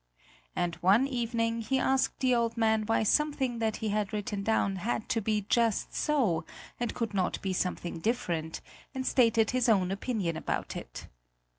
[0.55, 4.77] And one evening he asked the old man why something that he had written down
[4.77, 6.43] had to be just so
[6.79, 8.61] and could not be something different,
[8.95, 11.07] and stated his own opinion about it.